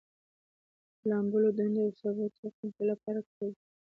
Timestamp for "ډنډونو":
1.57-1.81